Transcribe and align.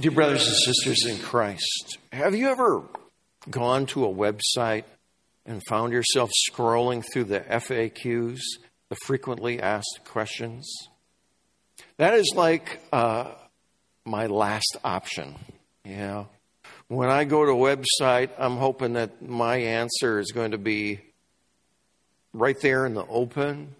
Dear 0.00 0.10
brothers 0.10 0.48
and 0.48 0.56
sisters 0.56 1.06
in 1.06 1.18
Christ, 1.18 1.98
have 2.12 2.34
you 2.34 2.48
ever 2.48 2.82
gone 3.48 3.86
to 3.86 4.04
a 4.04 4.12
website 4.12 4.82
and 5.46 5.62
found 5.68 5.92
yourself 5.92 6.32
scrolling 6.50 7.04
through 7.12 7.24
the 7.24 7.38
FAQs, 7.38 8.40
the 8.88 8.96
frequently 9.06 9.60
asked 9.60 10.00
questions? 10.04 10.68
That 11.96 12.14
is 12.14 12.32
like 12.34 12.80
uh, 12.92 13.30
my 14.04 14.26
last 14.26 14.78
option. 14.82 15.36
Yeah. 15.84 16.24
When 16.88 17.08
I 17.08 17.22
go 17.22 17.44
to 17.44 17.52
a 17.52 17.76
website, 17.76 18.30
I'm 18.36 18.56
hoping 18.56 18.94
that 18.94 19.22
my 19.22 19.58
answer 19.58 20.18
is 20.18 20.32
going 20.32 20.50
to 20.50 20.58
be 20.58 21.02
right 22.32 22.60
there 22.60 22.84
in 22.84 22.94
the 22.94 23.06
open, 23.06 23.76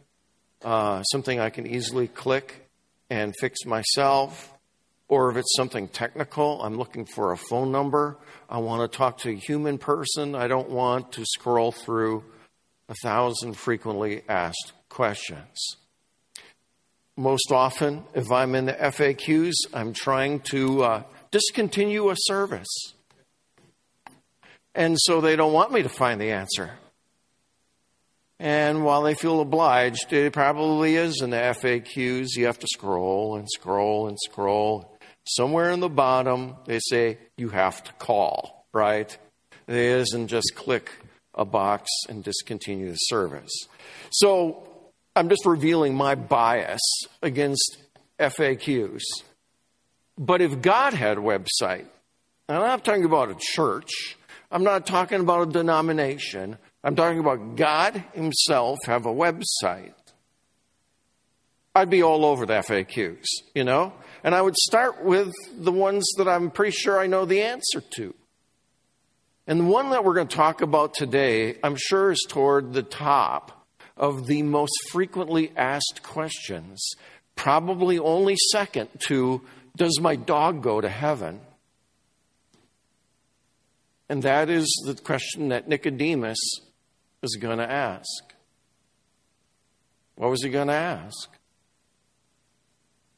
uh, 0.64 1.02
something 1.02 1.40
I 1.40 1.50
can 1.50 1.66
easily 1.66 2.06
click 2.06 2.68
and 3.10 3.34
fix 3.40 3.64
myself. 3.66 4.53
Or 5.08 5.30
if 5.30 5.36
it's 5.36 5.54
something 5.56 5.88
technical, 5.88 6.62
I'm 6.62 6.78
looking 6.78 7.04
for 7.04 7.32
a 7.32 7.36
phone 7.36 7.70
number. 7.70 8.16
I 8.48 8.58
want 8.58 8.90
to 8.90 8.96
talk 8.96 9.18
to 9.18 9.30
a 9.30 9.34
human 9.34 9.78
person. 9.78 10.34
I 10.34 10.48
don't 10.48 10.70
want 10.70 11.12
to 11.12 11.24
scroll 11.26 11.72
through 11.72 12.24
a 12.88 12.94
thousand 13.02 13.54
frequently 13.54 14.22
asked 14.28 14.72
questions. 14.88 15.76
Most 17.16 17.52
often, 17.52 18.04
if 18.14 18.32
I'm 18.32 18.54
in 18.54 18.66
the 18.66 18.72
FAQs, 18.72 19.52
I'm 19.72 19.92
trying 19.92 20.40
to 20.50 20.82
uh, 20.82 21.02
discontinue 21.30 22.10
a 22.10 22.16
service. 22.16 22.94
And 24.74 24.96
so 24.98 25.20
they 25.20 25.36
don't 25.36 25.52
want 25.52 25.70
me 25.70 25.82
to 25.82 25.88
find 25.88 26.20
the 26.20 26.32
answer. 26.32 26.72
And 28.40 28.84
while 28.84 29.02
they 29.02 29.14
feel 29.14 29.40
obliged, 29.40 30.12
it 30.12 30.32
probably 30.32 30.96
is 30.96 31.22
in 31.22 31.30
the 31.30 31.36
FAQs. 31.36 32.36
You 32.36 32.46
have 32.46 32.58
to 32.58 32.66
scroll 32.66 33.36
and 33.36 33.48
scroll 33.48 34.08
and 34.08 34.18
scroll 34.20 34.93
somewhere 35.26 35.70
in 35.70 35.80
the 35.80 35.88
bottom, 35.88 36.56
they 36.66 36.80
say 36.80 37.18
you 37.36 37.48
have 37.50 37.82
to 37.84 37.92
call, 37.94 38.66
right? 38.72 39.16
It 39.66 39.74
isn't 39.74 40.28
just 40.28 40.52
click 40.54 40.90
a 41.34 41.44
box 41.44 41.88
and 42.08 42.22
discontinue 42.22 42.90
the 42.90 42.96
service. 42.96 43.52
So 44.10 44.68
I'm 45.16 45.28
just 45.28 45.46
revealing 45.46 45.94
my 45.94 46.14
bias 46.14 46.80
against 47.22 47.78
FAQs. 48.18 49.02
But 50.16 50.40
if 50.40 50.60
God 50.60 50.94
had 50.94 51.18
a 51.18 51.20
website, 51.20 51.86
and 52.48 52.58
I'm 52.58 52.66
not 52.66 52.84
talking 52.84 53.04
about 53.04 53.30
a 53.30 53.36
church, 53.38 54.16
I'm 54.50 54.62
not 54.62 54.86
talking 54.86 55.20
about 55.20 55.48
a 55.48 55.52
denomination, 55.52 56.58
I'm 56.84 56.94
talking 56.94 57.18
about 57.18 57.56
God 57.56 58.04
Himself 58.12 58.78
have 58.86 59.06
a 59.06 59.12
website. 59.12 59.94
I'd 61.74 61.90
be 61.90 62.02
all 62.02 62.24
over 62.24 62.46
the 62.46 62.54
FAQs, 62.54 63.24
you 63.54 63.64
know? 63.64 63.92
And 64.22 64.34
I 64.34 64.40
would 64.40 64.54
start 64.56 65.04
with 65.04 65.32
the 65.56 65.72
ones 65.72 66.04
that 66.18 66.28
I'm 66.28 66.50
pretty 66.50 66.70
sure 66.70 66.98
I 67.00 67.08
know 67.08 67.24
the 67.24 67.42
answer 67.42 67.82
to. 67.96 68.14
And 69.46 69.60
the 69.60 69.64
one 69.64 69.90
that 69.90 70.04
we're 70.04 70.14
going 70.14 70.28
to 70.28 70.36
talk 70.36 70.62
about 70.62 70.94
today, 70.94 71.56
I'm 71.62 71.76
sure, 71.76 72.12
is 72.12 72.24
toward 72.28 72.72
the 72.72 72.82
top 72.84 73.66
of 73.96 74.26
the 74.26 74.42
most 74.42 74.72
frequently 74.90 75.52
asked 75.56 76.02
questions, 76.02 76.80
probably 77.36 77.98
only 77.98 78.36
second 78.52 78.88
to 79.08 79.42
Does 79.76 80.00
my 80.00 80.14
dog 80.14 80.62
go 80.62 80.80
to 80.80 80.88
heaven? 80.88 81.40
And 84.08 84.22
that 84.22 84.48
is 84.48 84.66
the 84.86 84.94
question 84.94 85.48
that 85.48 85.68
Nicodemus 85.68 86.38
is 87.22 87.36
going 87.36 87.58
to 87.58 87.70
ask. 87.70 88.32
What 90.14 90.30
was 90.30 90.42
he 90.44 90.50
going 90.50 90.68
to 90.68 90.74
ask? 90.74 91.28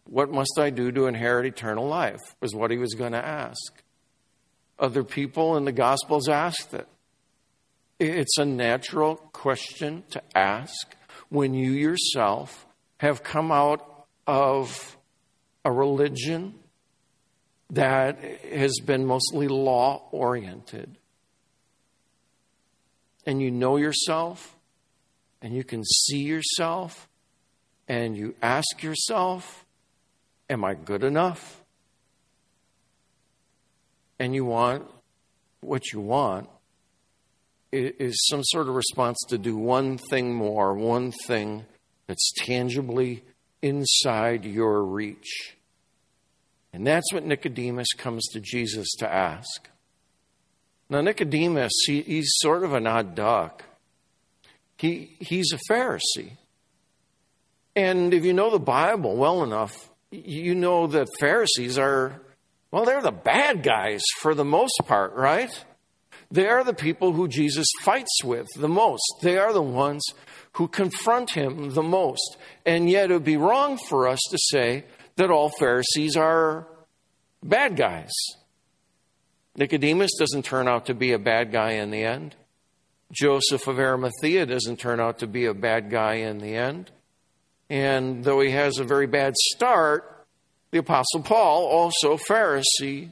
What 0.09 0.31
must 0.31 0.59
I 0.59 0.71
do 0.71 0.93
to 0.93 1.07
inherit 1.07 1.47
eternal 1.47 1.87
life? 1.87 2.21
was 2.41 2.55
what 2.55 2.71
he 2.71 2.79
was 2.79 2.95
going 2.95 3.12
to 3.12 3.25
ask. 3.25 3.83
Other 4.79 5.05
people 5.05 5.57
in 5.57 5.65
the 5.65 5.73
Gospels 5.73 6.29
asked 6.29 6.75
it. 6.75 6.87
It's 7.99 8.39
a 8.39 8.45
natural 8.45 9.17
question 9.17 10.05
to 10.11 10.23
ask 10.34 10.94
when 11.28 11.55
you 11.55 11.72
yourself 11.72 12.67
have 12.99 13.22
come 13.22 13.50
out 13.50 14.06
of 14.27 14.97
a 15.65 15.72
religion 15.72 16.55
that 17.71 18.23
has 18.44 18.78
been 18.84 19.06
mostly 19.06 19.49
law 19.49 20.09
oriented. 20.12 20.99
And 23.25 23.43
you 23.43 23.50
know 23.50 23.77
yourself, 23.77 24.56
and 25.43 25.55
you 25.55 25.65
can 25.65 25.83
see 25.84 26.23
yourself, 26.23 27.09
and 27.88 28.17
you 28.17 28.37
ask 28.41 28.83
yourself, 28.83 29.66
Am 30.49 30.65
I 30.65 30.75
good 30.75 31.03
enough? 31.03 31.62
And 34.19 34.34
you 34.34 34.45
want 34.45 34.87
what 35.61 35.93
you 35.93 36.01
want 36.01 36.49
is 37.73 38.27
some 38.31 38.43
sort 38.45 38.69
of 38.69 38.75
response 38.75 39.19
to 39.29 39.37
do 39.37 39.56
one 39.56 39.99
thing 39.99 40.35
more, 40.35 40.73
one 40.75 41.12
thing 41.27 41.67
that's 42.06 42.33
tangibly 42.39 43.25
inside 43.61 44.45
your 44.45 44.85
reach. 44.85 45.56
And 46.73 46.87
that's 46.87 47.12
what 47.12 47.25
Nicodemus 47.25 47.89
comes 47.97 48.25
to 48.29 48.41
Jesus 48.41 48.95
to 48.99 49.12
ask. 49.12 49.69
Now, 50.89 51.01
Nicodemus, 51.01 51.73
he, 51.87 52.03
he's 52.03 52.31
sort 52.37 52.62
of 52.62 52.73
an 52.73 52.87
odd 52.87 53.15
duck. 53.15 53.65
He, 54.79 55.17
he's 55.19 55.53
a 55.53 55.59
Pharisee. 55.73 56.33
And 57.75 58.15
if 58.15 58.25
you 58.25 58.33
know 58.33 58.51
the 58.51 58.59
Bible 58.59 59.17
well 59.17 59.43
enough, 59.43 59.91
you 60.11 60.55
know 60.55 60.87
that 60.87 61.09
Pharisees 61.19 61.78
are, 61.78 62.21
well, 62.71 62.84
they're 62.84 63.03
the 63.03 63.12
bad 63.12 63.62
guys 63.62 64.03
for 64.21 64.34
the 64.34 64.44
most 64.44 64.81
part, 64.87 65.15
right? 65.15 65.50
They 66.31 66.47
are 66.49 66.65
the 66.65 66.75
people 66.75 67.12
who 67.12 67.28
Jesus 67.28 67.69
fights 67.83 68.25
with 68.25 68.47
the 68.56 68.69
most. 68.69 69.05
They 69.22 69.39
are 69.39 69.53
the 69.53 69.62
ones 69.62 70.05
who 70.53 70.69
confront 70.69 71.31
him 71.31 71.75
the 71.75 71.83
most. 71.83 72.37
And 72.65 72.91
yet 72.91 73.11
it 73.11 73.15
would 73.15 73.25
be 73.25 73.37
wrong 73.37 73.78
for 73.89 74.09
us 74.09 74.21
to 74.31 74.39
say 74.50 74.84
that 75.17 75.31
all 75.31 75.50
Pharisees 75.50 76.17
are 76.17 76.67
bad 77.43 77.77
guys. 77.77 78.12
Nicodemus 79.56 80.12
doesn't 80.19 80.44
turn 80.44 80.69
out 80.69 80.87
to 80.87 80.94
be 80.94 81.12
a 81.12 81.19
bad 81.19 81.53
guy 81.53 81.73
in 81.73 81.91
the 81.91 82.03
end. 82.03 82.34
Joseph 83.12 83.67
of 83.69 83.78
Arimathea 83.78 84.47
doesn't 84.47 84.78
turn 84.78 85.00
out 85.00 85.21
to 85.21 85.27
be 85.27 85.47
a 85.47 85.55
bad 85.55 85.91
guy 85.91 86.15
in 86.15 86.38
the 86.38 86.56
end. 86.56 86.91
And 87.69 88.25
though 88.25 88.41
he 88.41 88.50
has 88.50 88.78
a 88.78 88.84
very 88.84 89.06
bad 89.06 89.34
start, 89.37 90.27
the 90.71 90.78
Apostle 90.78 91.22
Paul, 91.22 91.66
also 91.66 92.16
Pharisee, 92.16 93.10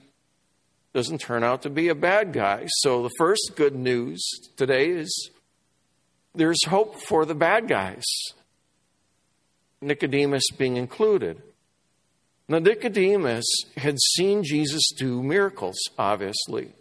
doesn't 0.93 1.21
turn 1.21 1.43
out 1.43 1.63
to 1.63 1.71
be 1.71 1.89
a 1.89 1.95
bad 1.95 2.33
guy. 2.33 2.67
So 2.69 3.03
the 3.03 3.11
first 3.19 3.53
good 3.57 3.75
news 3.75 4.25
today 4.57 4.91
is 4.91 5.31
there's 6.35 6.65
hope 6.67 7.01
for 7.01 7.25
the 7.25 7.35
bad 7.35 7.69
guys, 7.69 8.05
Nicodemus 9.81 10.45
being 10.57 10.77
included. 10.77 11.43
Now, 12.49 12.59
Nicodemus 12.59 13.45
had 13.77 13.99
seen 13.99 14.45
Jesus 14.45 14.93
do 14.97 15.23
miracles, 15.23 15.77
obviously. 15.99 16.73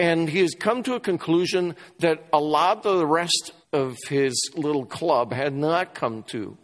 And 0.00 0.30
he 0.30 0.38
has 0.38 0.54
come 0.58 0.82
to 0.84 0.94
a 0.94 1.00
conclusion 1.00 1.76
that 1.98 2.24
a 2.32 2.40
lot 2.40 2.86
of 2.86 2.96
the 2.96 3.06
rest 3.06 3.52
of 3.70 3.98
his 4.08 4.34
little 4.56 4.86
club 4.86 5.30
had 5.30 5.54
not 5.54 5.94
come 5.94 6.22
to. 6.28 6.56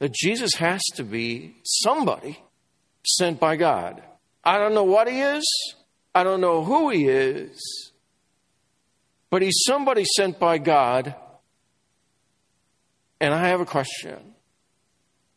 That 0.00 0.12
Jesus 0.12 0.52
has 0.56 0.82
to 0.96 1.04
be 1.04 1.56
somebody 1.64 2.38
sent 3.02 3.40
by 3.40 3.56
God. 3.56 4.02
I 4.44 4.58
don't 4.58 4.74
know 4.74 4.84
what 4.84 5.08
he 5.08 5.22
is, 5.22 5.42
I 6.14 6.22
don't 6.22 6.42
know 6.42 6.62
who 6.62 6.90
he 6.90 7.08
is, 7.08 7.92
but 9.30 9.40
he's 9.40 9.62
somebody 9.66 10.04
sent 10.16 10.38
by 10.38 10.58
God. 10.58 11.14
And 13.22 13.32
I 13.32 13.48
have 13.48 13.62
a 13.62 13.66
question 13.66 14.34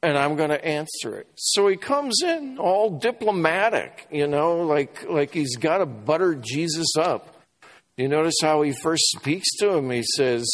and 0.01 0.17
I'm 0.17 0.35
going 0.35 0.49
to 0.49 0.63
answer 0.63 1.17
it. 1.17 1.27
So 1.35 1.67
he 1.67 1.75
comes 1.75 2.21
in 2.23 2.57
all 2.57 2.89
diplomatic, 2.89 4.07
you 4.11 4.27
know, 4.27 4.61
like 4.61 5.09
like 5.09 5.33
he's 5.33 5.57
got 5.57 5.79
to 5.79 5.85
butter 5.85 6.35
Jesus 6.35 6.95
up. 6.97 7.35
You 7.97 8.07
notice 8.07 8.35
how 8.41 8.61
he 8.61 8.71
first 8.71 9.03
speaks 9.17 9.47
to 9.59 9.73
him. 9.73 9.89
He 9.89 10.03
says, 10.15 10.49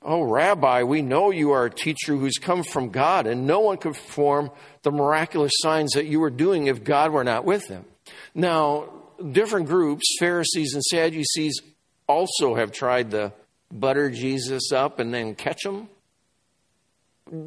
"Oh, 0.00 0.22
Rabbi, 0.22 0.84
we 0.84 1.02
know 1.02 1.30
you 1.30 1.50
are 1.50 1.64
a 1.64 1.70
teacher 1.70 2.14
who's 2.14 2.38
come 2.38 2.62
from 2.62 2.90
God, 2.90 3.26
and 3.26 3.46
no 3.46 3.60
one 3.60 3.78
could 3.78 3.94
perform 3.94 4.50
the 4.82 4.92
miraculous 4.92 5.52
signs 5.56 5.92
that 5.92 6.06
you 6.06 6.20
were 6.20 6.30
doing 6.30 6.68
if 6.68 6.84
God 6.84 7.10
were 7.10 7.24
not 7.24 7.44
with 7.44 7.66
him." 7.66 7.84
Now, 8.32 8.90
different 9.32 9.66
groups, 9.66 10.04
Pharisees 10.20 10.74
and 10.74 10.84
Sadducees, 10.84 11.60
also 12.06 12.54
have 12.54 12.70
tried 12.70 13.10
to 13.10 13.32
butter 13.72 14.08
Jesus 14.08 14.70
up 14.72 15.00
and 15.00 15.12
then 15.12 15.34
catch 15.34 15.66
him. 15.66 15.88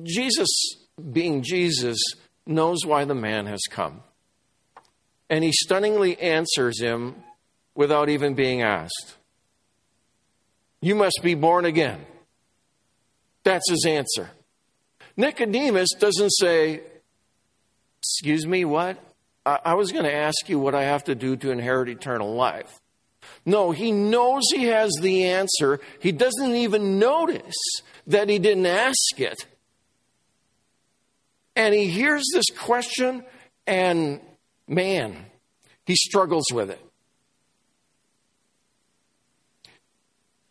Jesus 0.03 0.49
being 1.11 1.43
Jesus, 1.43 1.99
knows 2.45 2.85
why 2.85 3.05
the 3.05 3.15
man 3.15 3.45
has 3.45 3.61
come. 3.69 4.01
And 5.29 5.43
he 5.43 5.51
stunningly 5.51 6.19
answers 6.19 6.79
him 6.79 7.15
without 7.75 8.09
even 8.09 8.33
being 8.33 8.61
asked. 8.61 9.15
You 10.81 10.95
must 10.95 11.19
be 11.23 11.35
born 11.35 11.65
again. 11.65 12.05
That's 13.43 13.69
his 13.69 13.85
answer. 13.87 14.31
Nicodemus 15.15 15.89
doesn't 15.99 16.31
say, 16.31 16.81
Excuse 18.01 18.47
me, 18.47 18.65
what? 18.65 18.97
I 19.45 19.73
was 19.73 19.91
going 19.91 20.05
to 20.05 20.13
ask 20.13 20.49
you 20.49 20.59
what 20.59 20.75
I 20.75 20.83
have 20.83 21.03
to 21.05 21.15
do 21.15 21.35
to 21.37 21.51
inherit 21.51 21.89
eternal 21.89 22.33
life. 22.33 22.79
No, 23.45 23.71
he 23.71 23.91
knows 23.91 24.43
he 24.51 24.65
has 24.65 24.91
the 25.01 25.25
answer. 25.25 25.79
He 25.99 26.11
doesn't 26.11 26.55
even 26.55 26.99
notice 26.99 27.55
that 28.07 28.29
he 28.29 28.37
didn't 28.37 28.67
ask 28.67 29.19
it. 29.19 29.45
And 31.55 31.73
he 31.73 31.87
hears 31.87 32.23
this 32.33 32.45
question, 32.57 33.23
and 33.67 34.21
man, 34.67 35.25
he 35.85 35.95
struggles 35.95 36.45
with 36.51 36.69
it. 36.69 36.79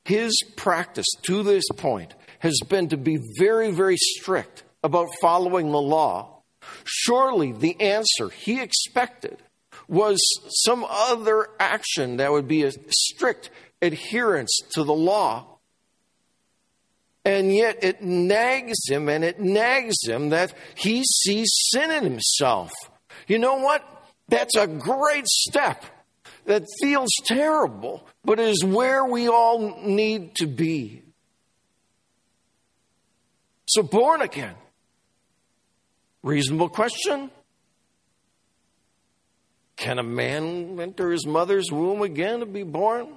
His 0.04 0.36
practice 0.56 1.06
to 1.22 1.42
this 1.42 1.64
point 1.76 2.14
has 2.40 2.58
been 2.68 2.88
to 2.88 2.96
be 2.96 3.18
very, 3.38 3.70
very 3.70 3.96
strict 3.96 4.64
about 4.82 5.08
following 5.20 5.70
the 5.70 5.80
law. 5.80 6.42
Surely 6.84 7.52
the 7.52 7.80
answer 7.80 8.28
he 8.30 8.60
expected 8.60 9.38
was 9.88 10.18
some 10.64 10.84
other 10.88 11.48
action 11.58 12.16
that 12.16 12.32
would 12.32 12.48
be 12.48 12.64
a 12.64 12.72
strict 12.88 13.50
adherence 13.82 14.60
to 14.74 14.84
the 14.84 14.94
law. 14.94 15.49
And 17.24 17.54
yet 17.54 17.84
it 17.84 18.02
nags 18.02 18.78
him 18.88 19.08
and 19.08 19.22
it 19.24 19.40
nags 19.40 19.96
him 20.06 20.30
that 20.30 20.54
he 20.74 21.04
sees 21.04 21.50
sin 21.70 21.90
in 21.90 22.04
himself. 22.04 22.72
You 23.26 23.38
know 23.38 23.56
what? 23.56 23.84
That's 24.28 24.56
a 24.56 24.66
great 24.66 25.26
step 25.26 25.84
that 26.46 26.64
feels 26.80 27.10
terrible, 27.24 28.06
but 28.24 28.38
is 28.38 28.64
where 28.64 29.04
we 29.04 29.28
all 29.28 29.76
need 29.82 30.34
to 30.36 30.46
be. 30.46 31.02
So, 33.66 33.82
born 33.82 34.22
again. 34.22 34.54
Reasonable 36.22 36.68
question. 36.68 37.30
Can 39.76 39.98
a 39.98 40.02
man 40.02 40.78
enter 40.80 41.10
his 41.10 41.26
mother's 41.26 41.70
womb 41.70 42.02
again 42.02 42.40
to 42.40 42.46
be 42.46 42.62
born? 42.62 43.08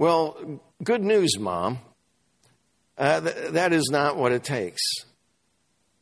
Well, 0.00 0.62
good 0.82 1.04
news, 1.04 1.38
Mom. 1.38 1.78
Uh, 2.96 3.20
th- 3.20 3.52
that 3.52 3.74
is 3.74 3.90
not 3.90 4.16
what 4.16 4.32
it 4.32 4.42
takes. 4.42 4.80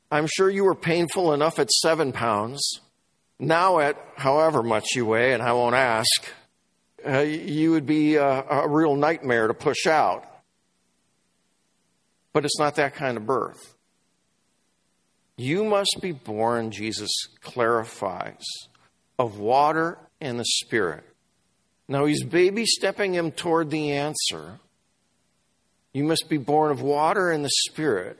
I'm 0.08 0.28
sure 0.28 0.48
you 0.48 0.62
were 0.62 0.76
painful 0.76 1.32
enough 1.32 1.58
at 1.58 1.68
seven 1.68 2.12
pounds. 2.12 2.80
Now, 3.40 3.80
at 3.80 4.00
however 4.14 4.62
much 4.62 4.94
you 4.94 5.04
weigh, 5.04 5.32
and 5.32 5.42
I 5.42 5.52
won't 5.52 5.74
ask, 5.74 6.08
uh, 7.04 7.22
you 7.22 7.72
would 7.72 7.86
be 7.86 8.14
a, 8.14 8.24
a 8.24 8.68
real 8.68 8.94
nightmare 8.94 9.48
to 9.48 9.54
push 9.54 9.88
out. 9.88 10.24
But 12.32 12.44
it's 12.44 12.60
not 12.60 12.76
that 12.76 12.94
kind 12.94 13.16
of 13.16 13.26
birth. 13.26 13.74
You 15.36 15.64
must 15.64 15.98
be 16.00 16.12
born, 16.12 16.70
Jesus 16.70 17.10
clarifies, 17.40 18.44
of 19.18 19.40
water 19.40 19.98
and 20.20 20.38
the 20.38 20.44
Spirit. 20.44 21.07
Now 21.88 22.04
he's 22.04 22.22
baby 22.22 22.66
stepping 22.66 23.14
him 23.14 23.30
toward 23.30 23.70
the 23.70 23.92
answer. 23.92 24.58
You 25.92 26.04
must 26.04 26.28
be 26.28 26.36
born 26.36 26.70
of 26.70 26.82
water 26.82 27.30
and 27.30 27.44
the 27.44 27.50
Spirit. 27.68 28.18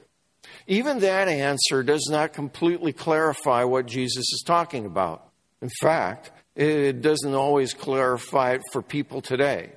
Even 0.66 1.00
that 1.00 1.28
answer 1.28 1.82
does 1.82 2.08
not 2.10 2.32
completely 2.32 2.92
clarify 2.92 3.64
what 3.64 3.86
Jesus 3.86 4.32
is 4.32 4.42
talking 4.46 4.86
about. 4.86 5.28
In 5.60 5.70
fact, 5.80 6.30
it 6.56 7.02
doesn't 7.02 7.34
always 7.34 7.74
clarify 7.74 8.52
it 8.52 8.62
for 8.72 8.82
people 8.82 9.20
today. 9.20 9.72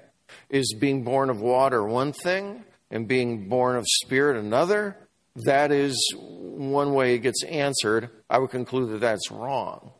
Is 0.49 0.73
being 0.79 1.03
born 1.03 1.29
of 1.29 1.41
water 1.41 1.83
one 1.83 2.13
thing 2.13 2.63
and 2.89 3.07
being 3.07 3.49
born 3.49 3.75
of 3.75 3.85
spirit 3.87 4.37
another? 4.37 4.97
that 5.35 5.71
is 5.71 6.13
one 6.17 6.93
way 6.93 7.15
it 7.15 7.19
gets 7.19 7.43
answered, 7.43 8.09
I 8.29 8.39
would 8.39 8.49
conclude 8.49 8.91
that 8.91 9.01
that's 9.01 9.31
wrong. 9.31 9.91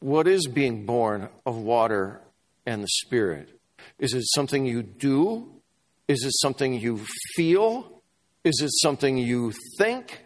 What 0.00 0.26
is 0.26 0.46
being 0.46 0.86
born 0.86 1.28
of 1.46 1.56
water 1.56 2.20
and 2.66 2.82
the 2.82 2.88
Spirit? 2.88 3.48
Is 3.98 4.14
it 4.14 4.24
something 4.34 4.66
you 4.66 4.82
do? 4.82 5.48
Is 6.08 6.24
it 6.24 6.32
something 6.40 6.74
you 6.74 7.04
feel? 7.36 8.02
Is 8.42 8.60
it 8.62 8.70
something 8.82 9.18
you 9.18 9.52
think? 9.78 10.24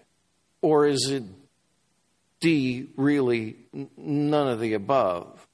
Or 0.62 0.86
is 0.86 1.10
it 1.10 1.24
D, 2.40 2.88
really 2.96 3.56
none 3.96 4.48
of 4.48 4.60
the 4.60 4.74
above? 4.74 5.46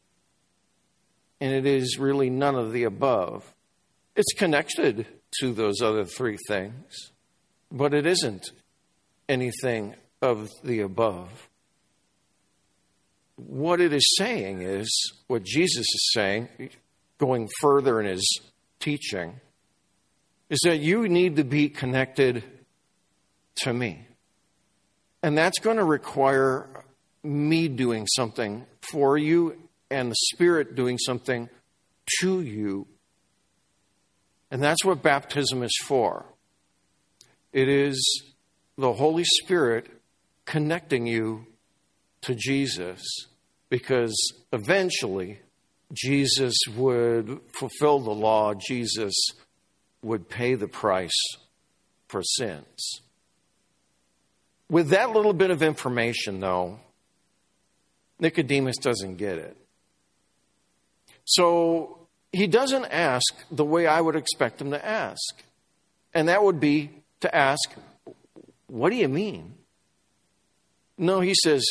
And 1.41 1.53
it 1.53 1.67
is 1.67 1.99
really 1.99 2.31
none 2.31 2.55
of 2.55 2.73
the 2.73 2.85
above. 2.85 3.51
It's 4.15 4.33
connected 4.35 5.07
to 5.41 5.55
those 5.55 5.81
other 5.81 6.05
three 6.05 6.37
things, 6.49 7.13
but 7.73 7.95
it 7.95 8.05
isn't 8.05 8.51
anything 9.29 9.95
of 10.21 10.51
the 10.63 10.81
above. 10.81 11.49
What 13.47 13.81
it 13.81 13.93
is 13.93 14.05
saying 14.19 14.63
is 14.63 14.89
what 15.27 15.43
Jesus 15.43 15.81
is 15.81 16.11
saying, 16.13 16.49
going 17.19 17.49
further 17.61 18.01
in 18.01 18.07
his 18.07 18.41
teaching, 18.81 19.41
is 20.49 20.61
that 20.65 20.79
you 20.79 21.09
need 21.09 21.37
to 21.37 21.45
be 21.45 21.69
connected 21.69 22.43
to 23.57 23.73
me. 23.73 24.07
And 25.23 25.37
that's 25.37 25.59
going 25.59 25.77
to 25.77 25.85
require 25.85 26.85
me 27.23 27.69
doing 27.69 28.07
something 28.07 28.67
for 28.91 29.19
you 29.19 29.57
and 29.91 30.11
the 30.11 30.17
Spirit 30.33 30.75
doing 30.75 30.99
something 30.99 31.49
to 32.21 32.41
you 32.41 32.87
and 34.51 34.63
that's 34.63 34.85
what 34.85 35.03
baptism 35.03 35.63
is 35.63 35.77
for. 35.85 36.27
It 37.53 37.69
is 37.69 38.25
the 38.77 38.93
Holy 38.93 39.25
Spirit 39.25 39.87
connecting 40.45 41.07
you 41.07 41.47
to 42.23 42.35
Jesus 42.35 43.03
because 43.71 44.15
eventually 44.53 45.39
Jesus 45.93 46.55
would 46.77 47.41
fulfill 47.53 48.01
the 48.01 48.11
law, 48.11 48.53
Jesus 48.55 49.15
would 50.03 50.29
pay 50.29 50.55
the 50.55 50.69
price 50.69 51.19
for 52.09 52.23
sins. 52.23 53.01
With 54.69 54.91
that 54.91 55.11
little 55.11 55.33
bit 55.33 55.51
of 55.51 55.63
information, 55.63 56.41
though, 56.41 56.81
Nicodemus 58.19 58.77
doesn't 58.77 59.17
get 59.17 59.39
it. 59.39 59.57
So 61.25 62.07
he 62.33 62.47
doesn't 62.47 62.87
ask 62.87 63.25
the 63.51 63.65
way 63.65 63.87
I 63.87 64.01
would 64.01 64.17
expect 64.17 64.61
him 64.61 64.71
to 64.71 64.85
ask. 64.85 65.43
And 66.15 66.29
that 66.29 66.43
would 66.43 66.61
be 66.61 66.91
to 67.21 67.35
ask, 67.35 67.71
What 68.67 68.91
do 68.91 68.97
you 68.97 69.09
mean? 69.09 69.55
No, 70.99 71.21
he 71.21 71.35
says, 71.43 71.65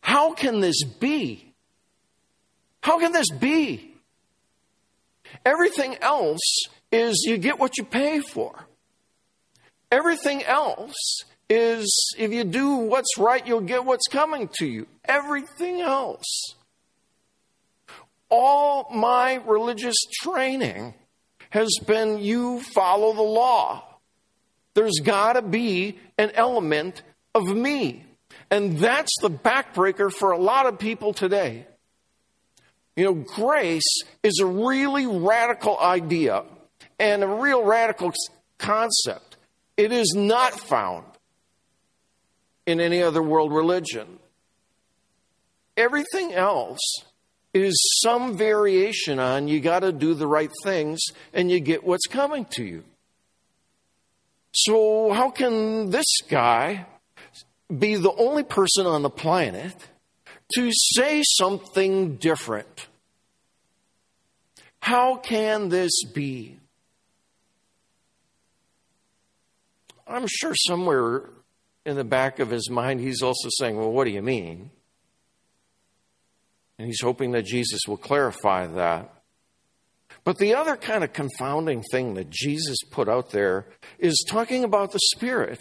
How 0.00 0.32
can 0.32 0.60
this 0.60 0.82
be? 0.84 1.52
How 2.82 2.98
can 2.98 3.12
this 3.12 3.30
be? 3.30 3.94
Everything 5.44 5.96
else 6.00 6.66
is 6.90 7.22
you 7.26 7.38
get 7.38 7.58
what 7.58 7.78
you 7.78 7.84
pay 7.84 8.20
for. 8.20 8.66
Everything 9.92 10.42
else 10.44 11.24
is 11.48 12.14
if 12.18 12.32
you 12.32 12.44
do 12.44 12.76
what's 12.76 13.18
right, 13.18 13.46
you'll 13.46 13.60
get 13.60 13.84
what's 13.84 14.06
coming 14.08 14.48
to 14.58 14.66
you. 14.66 14.86
Everything 15.04 15.80
else 15.80 16.54
all 18.30 18.86
my 18.94 19.34
religious 19.44 19.96
training 20.22 20.94
has 21.50 21.68
been 21.86 22.20
you 22.20 22.60
follow 22.60 23.12
the 23.12 23.22
law. 23.22 23.84
There's 24.74 25.00
got 25.02 25.34
to 25.34 25.42
be 25.42 25.98
an 26.16 26.30
element 26.34 27.02
of 27.34 27.44
me. 27.44 28.06
And 28.50 28.78
that's 28.78 29.12
the 29.20 29.30
backbreaker 29.30 30.12
for 30.12 30.32
a 30.32 30.38
lot 30.38 30.66
of 30.66 30.78
people 30.78 31.12
today. 31.12 31.66
You 32.96 33.04
know, 33.04 33.14
grace 33.14 34.02
is 34.22 34.40
a 34.40 34.46
really 34.46 35.06
radical 35.06 35.78
idea 35.78 36.44
and 36.98 37.22
a 37.22 37.28
real 37.28 37.64
radical 37.64 38.12
concept. 38.58 39.36
It 39.76 39.92
is 39.92 40.14
not 40.16 40.52
found 40.52 41.06
in 42.66 42.80
any 42.80 43.02
other 43.02 43.22
world 43.22 43.52
religion. 43.52 44.18
Everything 45.76 46.34
else 46.34 46.80
is 47.54 47.74
some 48.02 48.36
variation 48.36 49.18
on 49.18 49.48
you 49.48 49.60
got 49.60 49.80
to 49.80 49.92
do 49.92 50.14
the 50.14 50.26
right 50.26 50.50
things 50.62 51.00
and 51.32 51.50
you 51.50 51.60
get 51.60 51.84
what's 51.84 52.06
coming 52.06 52.44
to 52.50 52.64
you. 52.64 52.84
So, 54.52 55.12
how 55.12 55.30
can 55.30 55.90
this 55.90 56.06
guy 56.28 56.86
be 57.78 57.96
the 57.96 58.12
only 58.12 58.42
person 58.42 58.86
on 58.86 59.02
the 59.02 59.10
planet 59.10 59.74
to 60.54 60.70
say 60.72 61.22
something 61.24 62.16
different? 62.16 62.88
How 64.80 65.16
can 65.16 65.68
this 65.68 66.04
be? 66.04 66.58
I'm 70.06 70.26
sure 70.26 70.54
somewhere 70.54 71.30
in 71.86 71.96
the 71.96 72.04
back 72.04 72.40
of 72.40 72.50
his 72.50 72.68
mind 72.68 73.00
he's 73.00 73.22
also 73.22 73.48
saying, 73.58 73.76
Well, 73.76 73.92
what 73.92 74.04
do 74.04 74.10
you 74.10 74.22
mean? 74.22 74.70
And 76.78 76.86
he's 76.86 77.00
hoping 77.02 77.32
that 77.32 77.44
Jesus 77.44 77.80
will 77.86 77.98
clarify 77.98 78.66
that. 78.66 79.12
But 80.24 80.38
the 80.38 80.54
other 80.54 80.76
kind 80.76 81.04
of 81.04 81.12
confounding 81.12 81.82
thing 81.82 82.14
that 82.14 82.30
Jesus 82.30 82.78
put 82.90 83.08
out 83.08 83.30
there 83.30 83.66
is 83.98 84.24
talking 84.28 84.64
about 84.64 84.92
the 84.92 84.98
Spirit 85.14 85.60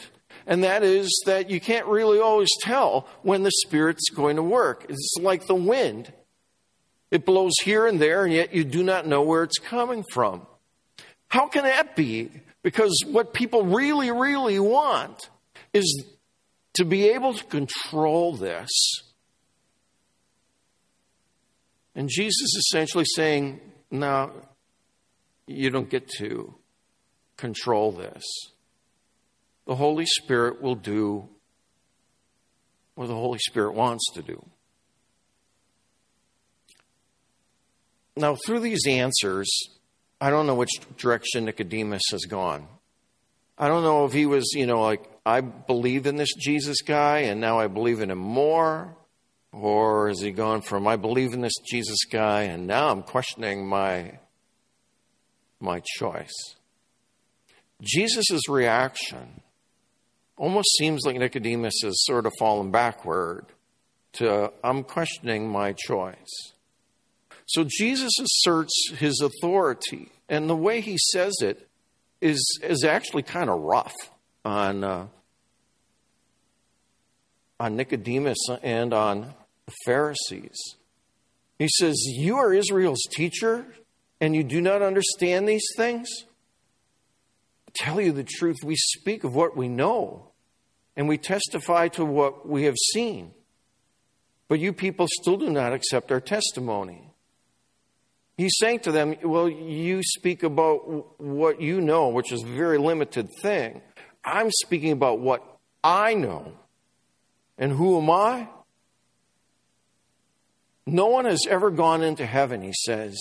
and 0.49 0.63
that 0.63 0.83
is 0.83 1.07
that 1.27 1.51
you 1.51 1.61
can't 1.61 1.85
really 1.85 2.19
always 2.19 2.49
tell 2.61 3.07
when 3.21 3.43
the 3.43 3.51
Spirit's 3.51 4.09
going 4.09 4.35
to 4.35 4.41
work. 4.41 4.87
It's 4.89 5.13
like 5.21 5.45
the 5.45 5.53
wind. 5.53 6.11
It 7.11 7.23
blows 7.23 7.53
here 7.63 7.85
and 7.85 8.01
there, 8.01 8.25
and 8.25 8.33
yet 8.33 8.51
you 8.51 8.63
do 8.63 8.81
not 8.81 9.05
know 9.05 9.21
where 9.21 9.43
it's 9.43 9.59
coming 9.59 10.03
from. 10.11 10.47
How 11.27 11.47
can 11.47 11.65
that 11.65 11.95
be? 11.95 12.31
Because 12.63 12.99
what 13.05 13.31
people 13.31 13.63
really, 13.63 14.09
really 14.09 14.59
want 14.59 15.29
is 15.71 16.03
to 16.73 16.83
be 16.83 17.09
able 17.09 17.35
to 17.35 17.43
control 17.45 18.35
this. 18.35 18.69
And 21.93 22.09
Jesus 22.09 22.41
is 22.41 22.65
essentially 22.67 23.05
saying, 23.05 23.61
no, 23.91 24.31
you 25.45 25.69
don't 25.69 25.89
get 25.91 26.07
to 26.17 26.55
control 27.37 27.91
this. 27.91 28.23
The 29.69 29.75
Holy 29.75 30.07
Spirit 30.07 30.63
will 30.63 30.73
do 30.73 31.29
what 32.95 33.05
the 33.05 33.13
Holy 33.13 33.37
Spirit 33.37 33.75
wants 33.75 34.03
to 34.15 34.23
do. 34.23 34.43
Now, 38.17 38.35
through 38.47 38.61
these 38.61 38.87
answers, 38.87 39.47
I 40.19 40.31
don't 40.31 40.47
know 40.47 40.55
which 40.55 40.71
direction 40.97 41.45
Nicodemus 41.45 42.01
has 42.09 42.21
gone. 42.21 42.67
I 43.59 43.67
don't 43.67 43.83
know 43.83 44.05
if 44.05 44.11
he 44.11 44.25
was, 44.25 44.53
you 44.55 44.65
know, 44.65 44.81
like, 44.81 45.07
I 45.23 45.41
believe 45.41 46.07
in 46.07 46.15
this 46.15 46.33
Jesus 46.33 46.81
guy 46.81 47.19
and 47.19 47.39
now 47.39 47.59
I 47.59 47.67
believe 47.67 48.01
in 48.01 48.09
him 48.09 48.17
more. 48.17 48.97
Or 49.51 50.07
has 50.07 50.19
he 50.19 50.31
gone 50.31 50.61
from, 50.61 50.87
I 50.87 50.95
believe 50.95 51.35
in 51.35 51.41
this 51.41 51.59
Jesus 51.63 52.05
guy 52.05 52.41
and 52.41 52.65
now 52.65 52.89
I'm 52.89 53.03
questioning 53.03 53.67
my, 53.67 54.17
my 55.59 55.83
choice? 55.85 56.55
Jesus' 57.83 58.49
reaction 58.49 59.38
almost 60.39 60.69
seems 60.77 61.01
like 61.05 61.17
Nicodemus 61.17 61.81
has 61.83 62.05
sort 62.05 62.25
of 62.25 62.31
fallen 62.39 62.71
backward 62.71 63.45
to, 64.13 64.51
I'm 64.63 64.83
questioning 64.83 65.49
my 65.49 65.73
choice. 65.73 66.53
So 67.45 67.65
Jesus 67.67 68.11
asserts 68.19 68.73
his 68.97 69.21
authority, 69.21 70.09
and 70.29 70.49
the 70.49 70.55
way 70.55 70.81
he 70.81 70.97
says 71.11 71.35
it 71.41 71.67
is, 72.21 72.41
is 72.63 72.83
actually 72.85 73.23
kind 73.23 73.49
of 73.49 73.59
rough 73.59 73.93
on, 74.45 74.83
uh, 74.83 75.07
on 77.59 77.75
Nicodemus 77.75 78.39
and 78.63 78.93
on 78.93 79.33
the 79.65 79.73
Pharisees. 79.85 80.57
He 81.57 81.67
says, 81.67 81.95
You 82.05 82.37
are 82.37 82.53
Israel's 82.53 83.03
teacher, 83.11 83.65
and 84.21 84.33
you 84.33 84.43
do 84.45 84.61
not 84.61 84.81
understand 84.81 85.49
these 85.49 85.67
things? 85.75 86.07
Tell 87.73 87.99
you 87.99 88.13
the 88.13 88.23
truth, 88.23 88.57
we 88.63 88.75
speak 88.77 89.23
of 89.25 89.35
what 89.35 89.57
we 89.57 89.67
know, 89.67 90.28
and 90.99 91.07
we 91.07 91.17
testify 91.17 91.87
to 91.87 92.03
what 92.03 92.45
we 92.45 92.65
have 92.65 92.75
seen. 92.91 93.31
But 94.49 94.59
you 94.59 94.73
people 94.73 95.07
still 95.21 95.37
do 95.37 95.49
not 95.49 95.71
accept 95.71 96.11
our 96.11 96.19
testimony. 96.19 97.09
He's 98.35 98.57
saying 98.59 98.81
to 98.81 98.91
them, 98.91 99.15
Well, 99.23 99.47
you 99.47 100.03
speak 100.03 100.43
about 100.43 101.21
what 101.21 101.61
you 101.61 101.79
know, 101.79 102.09
which 102.09 102.33
is 102.33 102.43
a 102.43 102.47
very 102.47 102.77
limited 102.77 103.29
thing. 103.41 103.81
I'm 104.25 104.51
speaking 104.51 104.91
about 104.91 105.19
what 105.19 105.41
I 105.81 106.15
know. 106.15 106.51
And 107.57 107.71
who 107.71 107.97
am 107.97 108.09
I? 108.09 108.49
No 110.85 111.05
one 111.05 111.23
has 111.23 111.45
ever 111.49 111.71
gone 111.71 112.03
into 112.03 112.25
heaven, 112.25 112.61
he 112.61 112.73
says, 112.73 113.17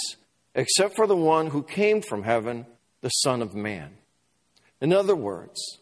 except 0.53 0.97
for 0.97 1.07
the 1.07 1.15
one 1.15 1.47
who 1.47 1.63
came 1.63 2.03
from 2.03 2.25
heaven, 2.25 2.67
the 3.03 3.11
Son 3.11 3.41
of 3.41 3.55
Man. 3.55 3.99
In 4.81 4.93
other 4.93 5.15
words, 5.15 5.79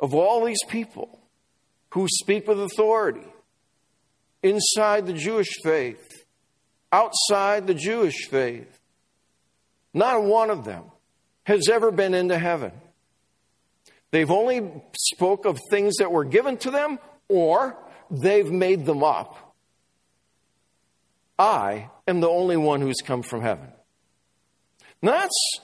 of 0.00 0.14
all 0.14 0.44
these 0.44 0.62
people 0.68 1.20
who 1.90 2.06
speak 2.08 2.46
with 2.46 2.60
authority 2.60 3.26
inside 4.42 5.06
the 5.06 5.12
Jewish 5.12 5.48
faith, 5.62 6.24
outside 6.92 7.66
the 7.66 7.74
Jewish 7.74 8.28
faith. 8.28 8.80
Not 9.94 10.22
one 10.22 10.50
of 10.50 10.64
them 10.64 10.84
has 11.44 11.68
ever 11.68 11.90
been 11.90 12.14
into 12.14 12.38
heaven. 12.38 12.72
They've 14.10 14.30
only 14.30 14.70
spoke 14.98 15.46
of 15.46 15.58
things 15.70 15.96
that 15.96 16.12
were 16.12 16.24
given 16.24 16.56
to 16.58 16.70
them 16.70 16.98
or 17.28 17.76
they've 18.10 18.50
made 18.50 18.86
them 18.86 19.02
up. 19.02 19.54
I 21.38 21.90
am 22.06 22.20
the 22.20 22.28
only 22.28 22.56
one 22.56 22.80
who's 22.80 23.00
come 23.04 23.22
from 23.22 23.42
heaven. 23.42 23.68
That's 25.02 25.58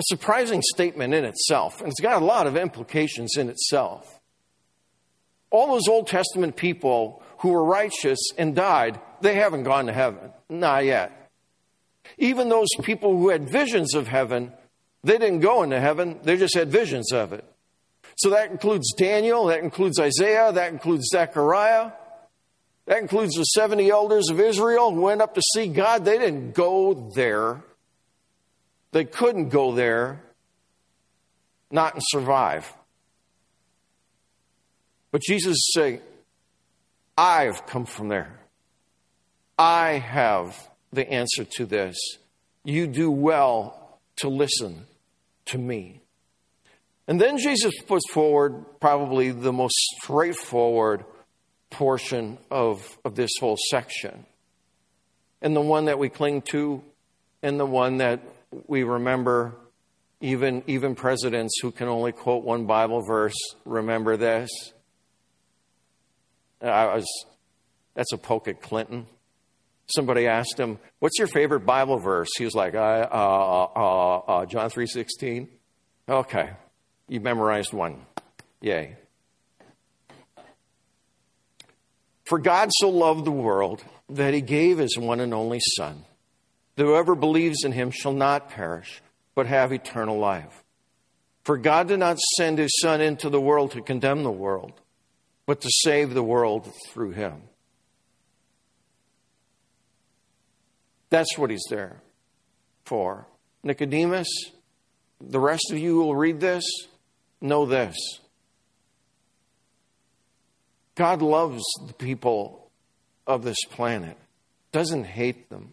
a 0.00 0.02
surprising 0.06 0.62
statement 0.62 1.12
in 1.12 1.24
itself, 1.24 1.80
and 1.80 1.90
it's 1.90 2.00
got 2.00 2.22
a 2.22 2.24
lot 2.24 2.46
of 2.46 2.56
implications 2.56 3.36
in 3.36 3.50
itself. 3.50 4.18
All 5.50 5.68
those 5.68 5.88
Old 5.88 6.06
Testament 6.06 6.56
people 6.56 7.22
who 7.38 7.50
were 7.50 7.64
righteous 7.64 8.18
and 8.38 8.54
died, 8.54 8.98
they 9.20 9.34
haven't 9.34 9.64
gone 9.64 9.86
to 9.86 9.92
heaven. 9.92 10.32
Not 10.48 10.86
yet. 10.86 11.30
Even 12.16 12.48
those 12.48 12.68
people 12.82 13.16
who 13.16 13.28
had 13.28 13.50
visions 13.50 13.94
of 13.94 14.08
heaven, 14.08 14.52
they 15.04 15.18
didn't 15.18 15.40
go 15.40 15.62
into 15.62 15.78
heaven, 15.78 16.18
they 16.22 16.38
just 16.38 16.54
had 16.54 16.70
visions 16.70 17.12
of 17.12 17.34
it. 17.34 17.44
So 18.16 18.30
that 18.30 18.50
includes 18.50 18.92
Daniel, 18.96 19.46
that 19.46 19.60
includes 19.60 19.98
Isaiah, 20.00 20.50
that 20.52 20.72
includes 20.72 21.08
Zechariah, 21.10 21.92
that 22.86 22.98
includes 22.98 23.34
the 23.34 23.44
70 23.44 23.90
elders 23.90 24.30
of 24.30 24.40
Israel 24.40 24.92
who 24.92 25.02
went 25.02 25.20
up 25.20 25.34
to 25.34 25.42
see 25.54 25.66
God. 25.66 26.06
They 26.06 26.18
didn't 26.18 26.52
go 26.52 27.10
there. 27.14 27.62
They 28.92 29.04
couldn't 29.04 29.50
go 29.50 29.72
there, 29.72 30.20
not 31.70 31.94
and 31.94 32.02
survive. 32.06 32.72
But 35.10 35.22
Jesus 35.22 35.52
is 35.52 35.70
saying, 35.74 36.00
I've 37.16 37.66
come 37.66 37.86
from 37.86 38.08
there. 38.08 38.40
I 39.58 39.92
have 39.92 40.56
the 40.92 41.08
answer 41.10 41.44
to 41.56 41.66
this. 41.66 41.96
You 42.64 42.86
do 42.86 43.10
well 43.10 43.98
to 44.16 44.28
listen 44.28 44.86
to 45.46 45.58
me. 45.58 46.00
And 47.06 47.20
then 47.20 47.38
Jesus 47.38 47.74
puts 47.86 48.10
forward 48.12 48.64
probably 48.80 49.32
the 49.32 49.52
most 49.52 49.74
straightforward 50.00 51.04
portion 51.70 52.38
of, 52.50 52.98
of 53.04 53.16
this 53.16 53.30
whole 53.40 53.58
section. 53.70 54.26
And 55.42 55.56
the 55.56 55.60
one 55.60 55.86
that 55.86 55.98
we 55.98 56.08
cling 56.08 56.42
to, 56.50 56.82
and 57.42 57.58
the 57.58 57.66
one 57.66 57.98
that 57.98 58.20
we 58.66 58.82
remember, 58.82 59.56
even, 60.20 60.62
even 60.66 60.94
presidents 60.94 61.58
who 61.60 61.70
can 61.70 61.88
only 61.88 62.12
quote 62.12 62.44
one 62.44 62.66
Bible 62.66 63.02
verse 63.02 63.36
remember 63.64 64.16
this. 64.16 64.50
I 66.62 66.94
was, 66.94 67.06
that's 67.94 68.12
a 68.12 68.18
poke 68.18 68.48
at 68.48 68.60
Clinton. 68.60 69.06
Somebody 69.96 70.26
asked 70.26 70.58
him, 70.58 70.78
"What's 71.00 71.18
your 71.18 71.26
favorite 71.26 71.66
Bible 71.66 71.98
verse?" 71.98 72.28
He 72.38 72.44
was 72.44 72.54
like, 72.54 72.74
uh, 72.74 73.08
uh, 73.10 73.68
uh, 73.74 74.16
uh 74.18 74.46
"John 74.46 74.70
three 74.70 74.86
sixteen. 74.86 75.48
Okay, 76.08 76.50
you 77.08 77.18
memorized 77.18 77.72
one. 77.72 78.06
Yay! 78.60 78.96
For 82.24 82.38
God 82.38 82.70
so 82.74 82.88
loved 82.88 83.24
the 83.24 83.32
world 83.32 83.82
that 84.10 84.32
He 84.32 84.42
gave 84.42 84.78
His 84.78 84.96
one 84.96 85.18
and 85.18 85.34
only 85.34 85.58
Son, 85.76 86.04
whoever 86.80 87.14
believes 87.14 87.64
in 87.64 87.72
Him 87.72 87.90
shall 87.90 88.12
not 88.12 88.50
perish, 88.50 89.02
but 89.34 89.46
have 89.46 89.72
eternal 89.72 90.18
life. 90.18 90.62
For 91.44 91.56
God 91.56 91.88
did 91.88 91.98
not 91.98 92.18
send 92.36 92.58
His 92.58 92.72
Son 92.80 93.00
into 93.00 93.28
the 93.30 93.40
world 93.40 93.72
to 93.72 93.82
condemn 93.82 94.22
the 94.22 94.30
world 94.30 94.80
but 95.50 95.62
to 95.62 95.68
save 95.82 96.14
the 96.14 96.22
world 96.22 96.72
through 96.86 97.10
him. 97.10 97.42
That's 101.08 101.36
what 101.36 101.50
he's 101.50 101.66
there 101.68 102.00
for. 102.84 103.26
Nicodemus, 103.64 104.28
the 105.20 105.40
rest 105.40 105.72
of 105.72 105.78
you 105.78 105.94
who 105.94 106.04
will 106.04 106.14
read 106.14 106.38
this, 106.38 106.62
know 107.40 107.66
this. 107.66 107.96
God 110.94 111.20
loves 111.20 111.64
the 111.84 111.94
people 111.94 112.70
of 113.26 113.42
this 113.42 113.58
planet, 113.70 114.16
doesn't 114.70 115.02
hate 115.02 115.50
them. 115.50 115.72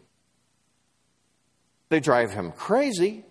They 1.90 2.00
drive 2.00 2.34
him 2.34 2.52
crazy. 2.52 3.24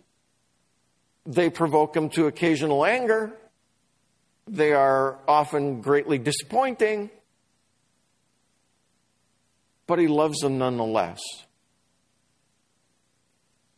They 1.27 1.51
provoke 1.51 1.97
him 1.97 2.09
to 2.11 2.27
occasional 2.27 2.85
anger. 2.85 3.33
They 4.49 4.73
are 4.73 5.19
often 5.27 5.81
greatly 5.81 6.19
disappointing, 6.19 7.11
but 9.89 9.99
he 9.99 10.07
loves 10.07 10.39
them 10.39 10.59
nonetheless. 10.59 11.21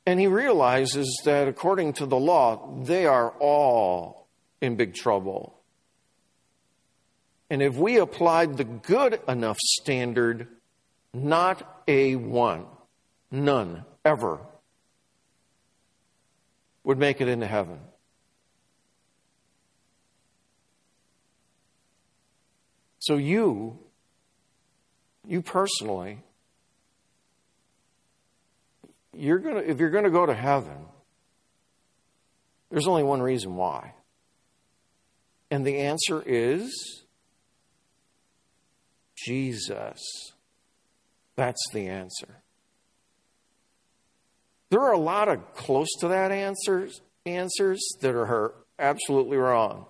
And 0.04 0.20
he 0.20 0.26
realizes 0.26 1.22
that 1.24 1.48
according 1.48 1.94
to 1.94 2.06
the 2.06 2.18
law, 2.18 2.82
they 2.82 3.06
are 3.06 3.30
all 3.40 4.26
in 4.60 4.76
big 4.76 4.94
trouble. 4.94 5.58
And 7.50 7.62
if 7.62 7.76
we 7.76 7.98
applied 7.98 8.56
the 8.56 8.64
good 8.64 9.20
enough 9.26 9.58
standard, 9.58 10.48
not 11.14 11.82
a 11.88 12.16
one, 12.16 12.66
none 13.30 13.84
ever 14.04 14.40
would 16.88 16.96
make 16.96 17.20
it 17.20 17.28
into 17.28 17.46
heaven. 17.46 17.78
So 22.98 23.18
you, 23.18 23.78
you 25.26 25.42
personally, 25.42 26.20
you're 29.12 29.38
gonna 29.38 29.60
if 29.60 29.78
you're 29.78 29.90
gonna 29.90 30.08
go 30.08 30.24
to 30.24 30.32
heaven, 30.32 30.86
there's 32.70 32.86
only 32.86 33.02
one 33.02 33.20
reason 33.20 33.54
why. 33.54 33.92
And 35.50 35.66
the 35.66 35.80
answer 35.80 36.22
is 36.24 37.04
Jesus. 39.14 40.00
That's 41.36 41.62
the 41.74 41.86
answer. 41.86 42.40
There 44.70 44.80
are 44.80 44.92
a 44.92 44.98
lot 44.98 45.28
of 45.28 45.54
close 45.54 45.88
to 46.00 46.08
that 46.08 46.30
answers 46.30 47.00
answers 47.28 47.80
that 48.00 48.14
are 48.14 48.54
absolutely 48.78 49.36
wrong. 49.36 49.86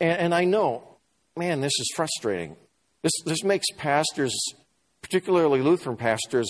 And, 0.00 0.18
and 0.18 0.34
I 0.34 0.44
know, 0.44 0.96
man, 1.36 1.60
this 1.60 1.72
is 1.78 1.90
frustrating. 1.94 2.56
This, 3.02 3.12
this 3.26 3.44
makes 3.44 3.66
pastors, 3.76 4.34
particularly 5.02 5.60
Lutheran 5.60 5.96
pastors, 5.96 6.48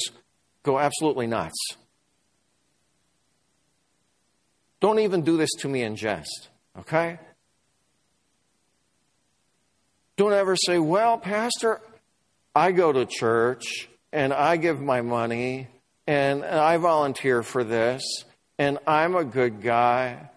go 0.62 0.78
absolutely 0.78 1.26
nuts. 1.26 1.58
Don't 4.80 4.98
even 4.98 5.22
do 5.22 5.36
this 5.36 5.50
to 5.60 5.68
me 5.68 5.82
in 5.82 5.96
jest, 5.96 6.48
okay? 6.78 7.18
Don't 10.16 10.32
ever 10.32 10.56
say, 10.56 10.78
well, 10.78 11.18
Pastor, 11.18 11.80
I 12.54 12.70
go 12.70 12.92
to 12.92 13.06
church 13.06 13.88
and 14.12 14.32
I 14.32 14.56
give 14.56 14.80
my 14.80 15.00
money 15.00 15.68
and 16.06 16.44
I 16.44 16.76
volunteer 16.76 17.42
for 17.42 17.64
this 17.64 18.02
and 18.58 18.78
I'm 18.86 19.16
a 19.16 19.24
good 19.24 19.62
guy 19.62 20.30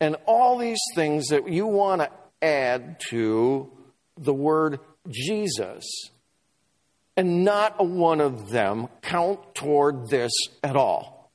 and 0.00 0.16
all 0.26 0.58
these 0.58 0.80
things 0.94 1.28
that 1.28 1.48
you 1.48 1.66
want 1.66 2.02
to 2.02 2.10
add 2.42 3.00
to 3.10 3.70
the 4.18 4.34
word 4.34 4.80
Jesus. 5.08 5.84
And 7.16 7.44
not 7.44 7.84
one 7.84 8.20
of 8.20 8.50
them 8.50 8.88
count 9.02 9.54
toward 9.54 10.08
this 10.08 10.32
at 10.62 10.76
all. 10.76 11.30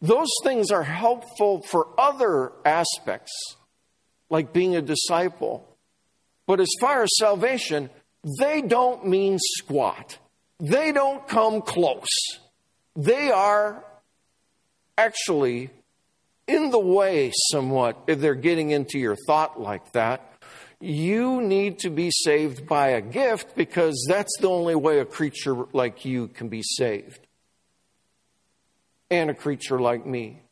Those 0.00 0.30
things 0.42 0.70
are 0.70 0.84
helpful 0.84 1.62
for 1.62 1.88
other 1.98 2.52
aspects, 2.64 3.32
like 4.30 4.52
being 4.52 4.74
a 4.74 4.82
disciple. 4.82 5.68
But 6.46 6.60
as 6.60 6.70
far 6.80 7.02
as 7.02 7.10
salvation, 7.18 7.90
they 8.40 8.62
don't 8.62 9.06
mean 9.06 9.38
squat. 9.38 10.18
They 10.60 10.92
don't 10.92 11.26
come 11.28 11.60
close. 11.60 12.06
They 12.98 13.30
are 13.30 13.84
actually 14.96 15.70
in 16.48 16.70
the 16.70 16.80
way 16.80 17.30
somewhat 17.52 17.96
if 18.08 18.18
they're 18.18 18.34
getting 18.34 18.70
into 18.70 18.98
your 18.98 19.14
thought 19.28 19.60
like 19.60 19.92
that. 19.92 20.32
You 20.80 21.40
need 21.40 21.78
to 21.80 21.90
be 21.90 22.10
saved 22.10 22.66
by 22.66 22.88
a 22.88 23.00
gift 23.00 23.54
because 23.54 24.04
that's 24.08 24.36
the 24.40 24.48
only 24.48 24.74
way 24.74 24.98
a 24.98 25.04
creature 25.04 25.66
like 25.72 26.04
you 26.04 26.26
can 26.26 26.48
be 26.48 26.62
saved. 26.64 27.20
And 29.12 29.30
a 29.30 29.34
creature 29.34 29.78
like 29.78 30.04
me. 30.04 30.42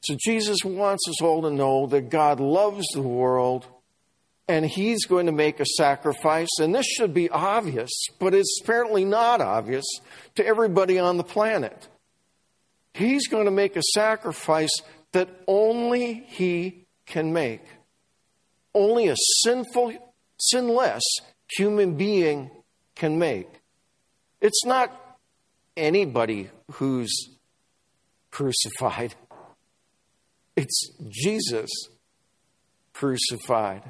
So 0.00 0.16
Jesus 0.18 0.58
wants 0.64 1.06
us 1.08 1.20
all 1.20 1.42
to 1.42 1.50
know 1.50 1.86
that 1.88 2.08
God 2.08 2.40
loves 2.40 2.86
the 2.94 3.02
world 3.02 3.66
and 4.48 4.64
he's 4.64 5.06
going 5.06 5.26
to 5.26 5.32
make 5.32 5.60
a 5.60 5.66
sacrifice. 5.76 6.48
And 6.60 6.74
this 6.74 6.86
should 6.86 7.12
be 7.12 7.28
obvious, 7.28 7.90
but 8.18 8.34
it's 8.34 8.60
apparently 8.62 9.04
not 9.04 9.40
obvious 9.40 9.84
to 10.36 10.46
everybody 10.46 10.98
on 10.98 11.16
the 11.16 11.24
planet. 11.24 11.88
He's 12.94 13.28
going 13.28 13.46
to 13.46 13.50
make 13.50 13.76
a 13.76 13.82
sacrifice 13.94 14.74
that 15.12 15.28
only 15.46 16.24
he 16.28 16.86
can 17.06 17.32
make. 17.32 17.62
Only 18.74 19.08
a 19.08 19.16
sinful, 19.42 19.92
sinless 20.38 21.02
human 21.56 21.96
being 21.96 22.50
can 22.94 23.18
make. 23.18 23.48
It's 24.40 24.64
not 24.64 25.18
anybody 25.76 26.50
who's 26.72 27.10
crucified, 28.30 29.14
it's 30.56 30.90
Jesus 31.08 31.70
crucified. 32.92 33.82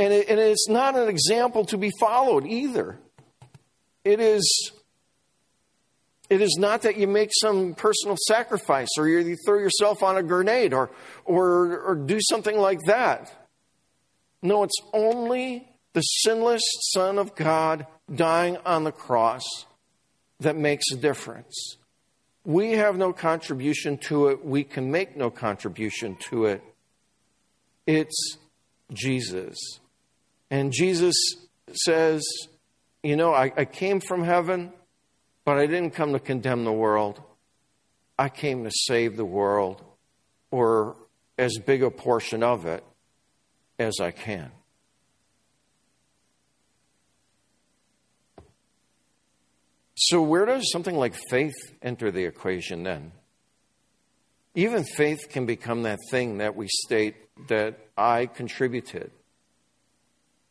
And, 0.00 0.14
it, 0.14 0.30
and 0.30 0.40
it's 0.40 0.66
not 0.66 0.96
an 0.96 1.10
example 1.10 1.66
to 1.66 1.76
be 1.76 1.90
followed 2.00 2.46
either. 2.46 2.98
It 4.02 4.18
is, 4.18 4.72
it 6.30 6.40
is 6.40 6.56
not 6.58 6.80
that 6.82 6.96
you 6.96 7.06
make 7.06 7.28
some 7.38 7.74
personal 7.74 8.16
sacrifice 8.26 8.88
or 8.96 9.06
you 9.06 9.36
throw 9.44 9.58
yourself 9.58 10.02
on 10.02 10.16
a 10.16 10.22
grenade 10.22 10.72
or, 10.72 10.90
or, 11.26 11.80
or 11.80 11.94
do 11.96 12.18
something 12.30 12.56
like 12.56 12.78
that. 12.86 13.46
No, 14.40 14.62
it's 14.62 14.80
only 14.94 15.68
the 15.92 16.00
sinless 16.00 16.62
Son 16.94 17.18
of 17.18 17.34
God 17.34 17.86
dying 18.12 18.56
on 18.64 18.84
the 18.84 18.92
cross 18.92 19.44
that 20.40 20.56
makes 20.56 20.90
a 20.92 20.96
difference. 20.96 21.76
We 22.42 22.70
have 22.72 22.96
no 22.96 23.12
contribution 23.12 23.98
to 24.08 24.28
it. 24.28 24.42
We 24.42 24.64
can 24.64 24.90
make 24.90 25.14
no 25.14 25.28
contribution 25.28 26.16
to 26.30 26.46
it. 26.46 26.62
It's 27.86 28.38
Jesus. 28.94 29.58
And 30.50 30.72
Jesus 30.72 31.14
says, 31.72 32.22
You 33.02 33.16
know, 33.16 33.32
I, 33.32 33.52
I 33.56 33.64
came 33.64 34.00
from 34.00 34.24
heaven, 34.24 34.72
but 35.44 35.58
I 35.58 35.66
didn't 35.66 35.92
come 35.92 36.12
to 36.12 36.18
condemn 36.18 36.64
the 36.64 36.72
world. 36.72 37.22
I 38.18 38.28
came 38.28 38.64
to 38.64 38.70
save 38.70 39.16
the 39.16 39.24
world, 39.24 39.82
or 40.50 40.96
as 41.38 41.56
big 41.64 41.82
a 41.82 41.90
portion 41.90 42.42
of 42.42 42.66
it 42.66 42.84
as 43.78 43.98
I 44.00 44.10
can. 44.10 44.50
So, 49.94 50.22
where 50.22 50.46
does 50.46 50.70
something 50.72 50.96
like 50.96 51.14
faith 51.30 51.54
enter 51.82 52.10
the 52.10 52.24
equation 52.24 52.82
then? 52.82 53.12
Even 54.54 54.82
faith 54.82 55.28
can 55.28 55.46
become 55.46 55.82
that 55.84 55.98
thing 56.10 56.38
that 56.38 56.56
we 56.56 56.68
state 56.68 57.16
that 57.48 57.78
I 57.96 58.26
contributed. 58.26 59.12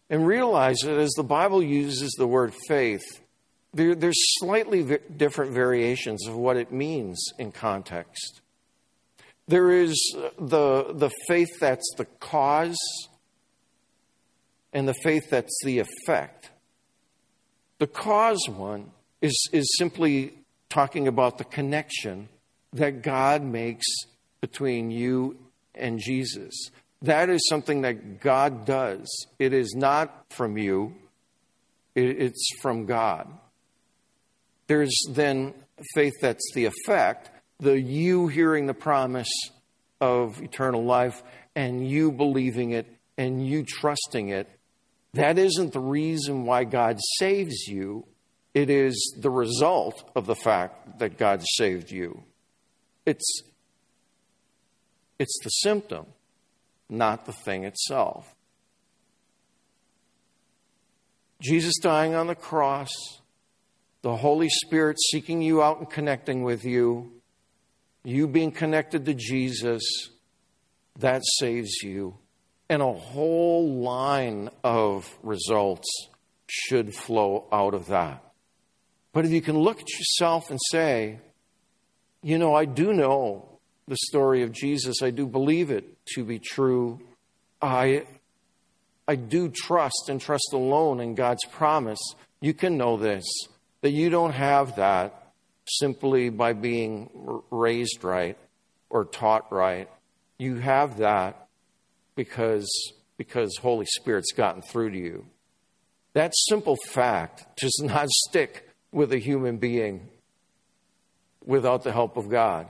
And 0.09 0.25
realize 0.25 0.77
that 0.83 0.97
as 0.97 1.11
the 1.11 1.23
Bible 1.23 1.61
uses 1.61 2.11
the 2.17 2.27
word 2.27 2.53
faith, 2.67 3.21
there, 3.73 3.93
there's 3.93 4.17
slightly 4.39 4.81
v- 4.81 4.97
different 5.15 5.51
variations 5.51 6.27
of 6.27 6.35
what 6.35 6.57
it 6.57 6.71
means 6.71 7.23
in 7.37 7.51
context. 7.51 8.41
There 9.47 9.71
is 9.71 9.95
the, 10.39 10.93
the 10.93 11.11
faith 11.27 11.59
that's 11.59 11.87
the 11.97 12.05
cause, 12.05 12.77
and 14.73 14.87
the 14.87 14.93
faith 14.93 15.29
that's 15.29 15.57
the 15.63 15.79
effect. 15.79 16.49
The 17.79 17.87
cause 17.87 18.43
one 18.47 18.91
is, 19.21 19.49
is 19.51 19.75
simply 19.77 20.33
talking 20.69 21.07
about 21.07 21.37
the 21.37 21.43
connection 21.43 22.29
that 22.73 23.01
God 23.01 23.41
makes 23.41 23.85
between 24.41 24.91
you 24.91 25.37
and 25.73 25.99
Jesus. 25.99 26.69
That 27.01 27.29
is 27.29 27.47
something 27.47 27.81
that 27.81 28.19
God 28.19 28.65
does. 28.65 29.07
It 29.37 29.53
is 29.53 29.73
not 29.75 30.25
from 30.29 30.57
you, 30.57 30.95
it's 31.95 32.49
from 32.61 32.85
God. 32.85 33.27
There's 34.67 34.95
then 35.09 35.53
faith 35.95 36.13
that's 36.21 36.51
the 36.53 36.65
effect, 36.65 37.31
the 37.59 37.79
you 37.79 38.27
hearing 38.27 38.67
the 38.67 38.73
promise 38.73 39.31
of 40.01 40.41
eternal 40.41 40.83
life 40.83 41.23
and 41.55 41.87
you 41.87 42.11
believing 42.11 42.71
it 42.71 42.87
and 43.17 43.45
you 43.45 43.63
trusting 43.63 44.29
it. 44.29 44.49
That 45.13 45.39
isn't 45.39 45.73
the 45.73 45.79
reason 45.79 46.45
why 46.45 46.65
God 46.65 46.99
saves 47.17 47.67
you. 47.67 48.05
It 48.53 48.69
is 48.69 49.15
the 49.19 49.29
result 49.29 50.09
of 50.15 50.25
the 50.25 50.35
fact 50.35 50.99
that 50.99 51.17
God 51.17 51.41
saved 51.57 51.91
you. 51.91 52.23
It's, 53.05 53.41
it's 55.17 55.39
the 55.43 55.49
symptom 55.49 56.05
not 56.89 57.25
the 57.25 57.33
thing 57.33 57.63
itself. 57.63 58.35
Jesus 61.41 61.75
dying 61.81 62.15
on 62.15 62.27
the 62.27 62.35
cross, 62.35 62.89
the 64.01 64.17
Holy 64.17 64.49
Spirit 64.49 64.97
seeking 65.11 65.41
you 65.41 65.61
out 65.61 65.79
and 65.79 65.89
connecting 65.89 66.43
with 66.43 66.65
you, 66.65 67.11
you 68.03 68.27
being 68.27 68.51
connected 68.51 69.05
to 69.05 69.13
Jesus, 69.13 69.83
that 70.97 71.21
saves 71.39 71.81
you. 71.83 72.17
And 72.69 72.81
a 72.81 72.93
whole 72.93 73.81
line 73.81 74.49
of 74.63 75.17
results 75.23 75.89
should 76.47 76.93
flow 76.93 77.47
out 77.51 77.73
of 77.73 77.87
that. 77.87 78.23
But 79.13 79.25
if 79.25 79.31
you 79.31 79.41
can 79.41 79.57
look 79.57 79.79
at 79.79 79.89
yourself 79.89 80.49
and 80.49 80.59
say, 80.69 81.19
you 82.21 82.37
know, 82.37 82.53
I 82.53 82.65
do 82.65 82.93
know 82.93 83.48
the 83.89 83.97
story 83.97 84.43
of 84.43 84.51
Jesus. 84.51 85.01
I 85.01 85.09
do 85.09 85.25
believe 85.25 85.71
it 85.71 85.97
to 86.13 86.23
be 86.23 86.39
true. 86.39 87.01
I, 87.61 88.05
I 89.07 89.15
do 89.15 89.49
trust 89.49 90.09
and 90.09 90.21
trust 90.21 90.49
alone 90.53 90.99
in 90.99 91.15
God's 91.15 91.43
promise. 91.51 91.99
You 92.39 92.53
can 92.53 92.77
know 92.77 92.95
this, 92.97 93.25
that 93.81 93.91
you 93.91 94.09
don't 94.09 94.33
have 94.33 94.75
that 94.77 95.33
simply 95.67 96.29
by 96.29 96.53
being 96.53 97.09
raised 97.51 98.03
right 98.03 98.37
or 98.89 99.05
taught 99.05 99.51
right. 99.51 99.89
You 100.37 100.55
have 100.57 100.97
that 100.97 101.47
because, 102.15 102.69
because 103.17 103.55
Holy 103.61 103.85
Spirit's 103.85 104.31
gotten 104.31 104.61
through 104.61 104.91
to 104.91 104.97
you. 104.97 105.25
That 106.13 106.33
simple 106.47 106.77
fact 106.87 107.57
does 107.57 107.79
not 107.83 108.07
stick 108.27 108.69
with 108.91 109.11
a 109.11 109.19
human 109.19 109.57
being 109.57 110.09
without 111.45 111.83
the 111.83 111.91
help 111.91 112.17
of 112.17 112.29
God. 112.29 112.67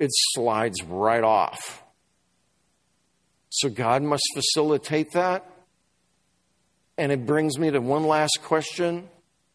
It 0.00 0.10
slides 0.32 0.82
right 0.82 1.22
off. 1.22 1.84
So 3.50 3.68
God 3.68 4.02
must 4.02 4.24
facilitate 4.34 5.12
that. 5.12 5.44
And 6.96 7.12
it 7.12 7.26
brings 7.26 7.58
me 7.58 7.70
to 7.70 7.80
one 7.80 8.04
last 8.04 8.40
question, 8.42 9.08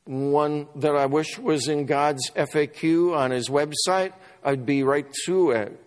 one 0.06 0.68
that 0.76 0.96
I 0.96 1.08
wish 1.08 1.40
was 1.40 1.68
in 1.68 1.88
God's 1.88 2.30
FAQ 2.32 3.18
on 3.18 3.32
his 3.32 3.50
website. 3.50 4.14
I'd 4.44 4.66
be 4.66 4.84
right 4.84 5.12
to 5.26 5.52
it. 5.52 5.80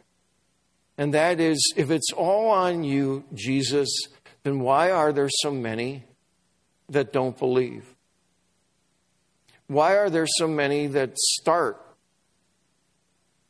And 0.97 1.15
that 1.15 1.39
is 1.39 1.73
if 1.77 1.93
it's 1.93 2.13
all 2.13 2.51
on 2.51 2.83
you, 2.83 3.23
Jesus, 3.35 3.89
then 4.43 4.59
why 4.59 4.91
are 4.91 5.13
there 5.13 5.29
so 5.31 5.53
many 5.53 6.03
that 6.89 7.13
don't 7.13 7.39
believe? 7.39 7.95
Why 9.69 9.97
are 9.99 10.11
there 10.11 10.27
so 10.27 10.49
many 10.49 10.89
that 10.89 11.17
start 11.17 11.81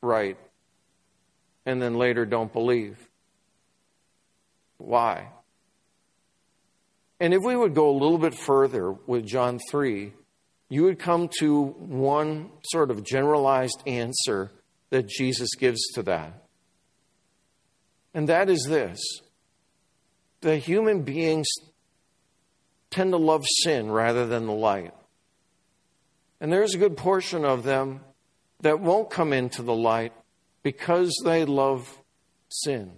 right 0.03 0.37
and 1.69 1.83
then 1.83 1.95
later 1.95 2.25
don't 2.25 2.51
believe? 2.51 2.97
Why? 4.79 5.29
And 7.21 7.35
if 7.35 7.43
we 7.43 7.55
would 7.55 7.75
go 7.75 7.91
a 7.91 7.99
little 7.99 8.17
bit 8.17 8.33
further 8.33 8.93
with 8.93 9.27
John 9.27 9.59
3, 9.71 10.15
you 10.71 10.85
would 10.85 10.99
come 10.99 11.29
to 11.41 11.65
one 11.65 12.49
sort 12.63 12.91
of 12.91 13.05
generalized 13.05 13.83
answer 13.87 14.51
that 14.89 15.09
Jesus 15.09 15.51
gives 15.57 15.81
to 15.95 16.03
that. 16.05 16.43
And 18.15 18.31
that 18.31 18.49
is 18.49 18.65
this 18.67 18.99
the 20.41 20.57
human 20.57 21.03
beings 21.03 21.49
tend 22.91 23.13
to 23.13 23.19
love 23.19 23.45
sin 23.63 23.91
rather 23.91 24.27
than 24.27 24.47
the 24.47 24.53
light. 24.53 24.95
And 26.41 26.51
there's 26.51 26.75
a 26.75 26.79
good 26.79 26.97
portion 26.97 27.45
of 27.45 27.63
them 27.63 28.01
that 28.61 28.81
won't 28.81 29.11
come 29.11 29.35
into 29.35 29.63
the 29.63 29.75
light 29.75 30.15
because 30.69 31.19
they 31.25 31.47
love 31.47 31.99
sin. 32.51 32.93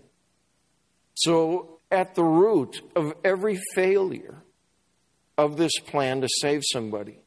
So, 1.14 1.78
at 1.88 2.16
the 2.16 2.24
root 2.24 2.82
of 2.96 3.12
every 3.22 3.60
failure 3.76 4.42
of 5.38 5.56
this 5.56 5.78
plan 5.86 6.20
to 6.20 6.28
save 6.40 6.62
somebody 6.64 7.20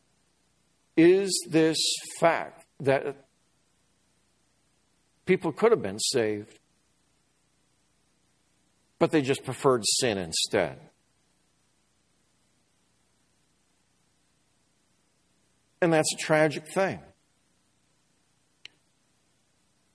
is 0.97 1.31
this 1.49 1.77
fact 2.19 2.65
that 2.81 3.25
people 5.25 5.53
could 5.53 5.71
have 5.71 5.81
been 5.81 5.99
saved, 5.99 6.59
but 8.99 9.11
they 9.11 9.21
just 9.21 9.45
preferred 9.45 9.83
sin 10.01 10.17
instead. 10.17 10.77
And 15.81 15.93
that's 15.93 16.13
a 16.13 16.17
tragic 16.17 16.67
thing. 16.67 16.99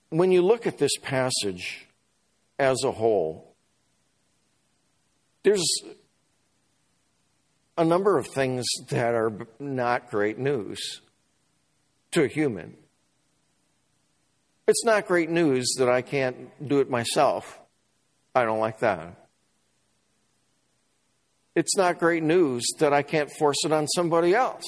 When 0.09 0.31
you 0.31 0.41
look 0.41 0.65
at 0.65 0.77
this 0.77 0.97
passage 1.01 1.87
as 2.57 2.83
a 2.83 2.91
whole, 2.91 3.55
there's 5.43 5.65
a 7.77 7.85
number 7.85 8.17
of 8.17 8.27
things 8.27 8.65
that 8.89 9.15
are 9.15 9.31
not 9.59 10.09
great 10.09 10.37
news 10.37 11.01
to 12.11 12.23
a 12.23 12.27
human. 12.27 12.75
It's 14.67 14.83
not 14.83 15.07
great 15.07 15.29
news 15.29 15.73
that 15.77 15.89
I 15.89 16.01
can't 16.01 16.67
do 16.67 16.79
it 16.79 16.89
myself. 16.89 17.59
I 18.35 18.43
don't 18.43 18.59
like 18.59 18.79
that. 18.79 19.15
It's 21.55 21.75
not 21.75 21.99
great 21.99 22.23
news 22.23 22.63
that 22.79 22.93
I 22.93 23.01
can't 23.01 23.31
force 23.31 23.65
it 23.65 23.71
on 23.71 23.87
somebody 23.87 24.35
else. 24.35 24.65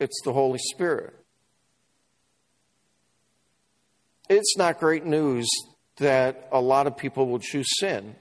It's 0.00 0.20
the 0.24 0.32
Holy 0.32 0.58
Spirit. 0.58 1.14
It's 4.28 4.56
not 4.56 4.80
great 4.80 5.04
news 5.04 5.48
that 5.98 6.48
a 6.52 6.60
lot 6.60 6.86
of 6.86 6.96
people 6.96 7.28
will 7.28 7.38
choose 7.38 7.66
sin 7.78 8.16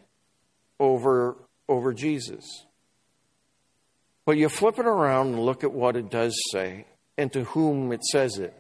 over, 0.80 1.36
over 1.68 1.94
Jesus. 1.94 2.66
But 4.26 4.38
you 4.38 4.50
flip 4.50 4.80
it 4.80 4.86
around 4.86 5.28
and 5.28 5.46
look 5.46 5.64
at 5.64 5.72
what 5.72 5.96
it 5.96 6.10
does 6.10 6.36
say 6.52 6.86
and 7.18 7.32
to 7.34 7.44
whom 7.46 7.92
it 7.92 8.04
says 8.04 8.38
it. 8.38 8.54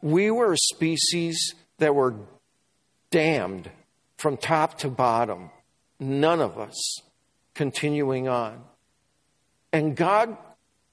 We 0.00 0.30
were 0.30 0.52
a 0.52 0.58
species 0.74 1.54
that 1.78 1.94
were 1.94 2.14
damned 3.10 3.70
from 4.16 4.36
top 4.36 4.78
to 4.78 4.88
bottom, 4.88 5.50
none 5.98 6.40
of 6.40 6.58
us 6.58 7.00
continuing 7.54 8.28
on. 8.28 8.62
And 9.72 9.96
God 9.96 10.36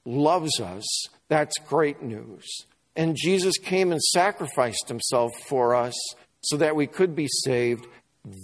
loves 0.04 0.60
us. 0.60 0.84
That's 1.28 1.58
great 1.58 2.02
news. 2.02 2.44
And 2.96 3.14
Jesus 3.14 3.58
came 3.58 3.92
and 3.92 4.00
sacrificed 4.00 4.88
himself 4.88 5.32
for 5.46 5.74
us 5.74 5.94
so 6.40 6.56
that 6.56 6.74
we 6.74 6.86
could 6.86 7.14
be 7.14 7.28
saved. 7.44 7.86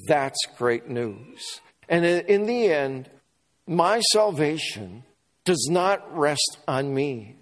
That's 0.06 0.38
great 0.58 0.88
news. 0.88 1.60
And 1.88 2.04
in 2.04 2.46
the 2.46 2.70
end, 2.70 3.08
my 3.66 4.00
salvation 4.12 5.04
does 5.44 5.68
not 5.70 6.16
rest 6.16 6.58
on 6.68 6.94
me. 6.94 7.36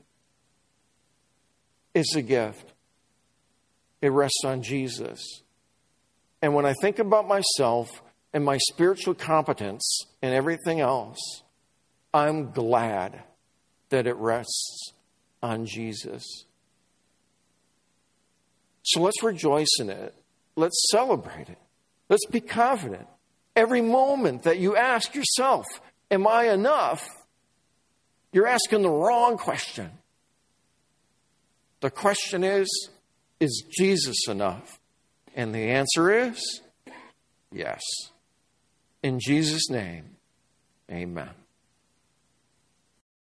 It's 1.94 2.14
a 2.14 2.22
gift. 2.22 2.72
It 4.00 4.08
rests 4.08 4.44
on 4.44 4.62
Jesus. 4.62 5.42
And 6.40 6.54
when 6.54 6.64
I 6.64 6.74
think 6.80 6.98
about 6.98 7.28
myself 7.28 8.02
and 8.32 8.44
my 8.44 8.58
spiritual 8.70 9.14
competence 9.14 10.06
and 10.22 10.32
everything 10.32 10.80
else, 10.80 11.42
I'm 12.14 12.52
glad 12.52 13.22
that 13.90 14.06
it 14.06 14.16
rests 14.16 14.92
on 15.42 15.66
Jesus. 15.66 16.44
So 18.90 19.00
let's 19.00 19.22
rejoice 19.22 19.78
in 19.78 19.90
it. 19.90 20.14
Let's 20.56 20.88
celebrate 20.90 21.48
it. 21.48 21.58
Let's 22.08 22.26
be 22.26 22.40
confident. 22.40 23.06
Every 23.54 23.80
moment 23.80 24.42
that 24.44 24.58
you 24.58 24.76
ask 24.76 25.14
yourself, 25.14 25.66
Am 26.10 26.26
I 26.26 26.50
enough? 26.50 27.08
You're 28.32 28.48
asking 28.48 28.82
the 28.82 28.90
wrong 28.90 29.36
question. 29.36 29.90
The 31.80 31.90
question 31.90 32.42
is, 32.42 32.90
Is 33.38 33.64
Jesus 33.78 34.26
enough? 34.28 34.80
And 35.36 35.54
the 35.54 35.70
answer 35.70 36.10
is 36.10 36.60
yes. 37.52 37.80
In 39.02 39.18
Jesus' 39.20 39.70
name, 39.70 40.16
amen. 40.90 41.30